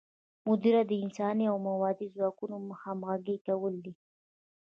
[0.47, 3.93] مدیریت د انساني او مادي ځواکونو همغږي کول دي.